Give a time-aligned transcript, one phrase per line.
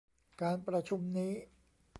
[0.41, 1.33] การประชุมนี้